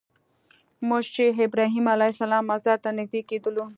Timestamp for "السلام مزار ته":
2.13-2.89